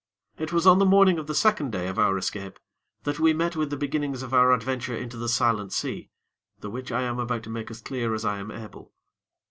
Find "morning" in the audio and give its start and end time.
0.87-1.19